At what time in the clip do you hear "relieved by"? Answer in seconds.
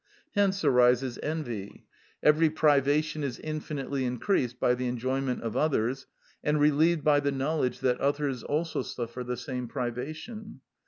6.59-7.19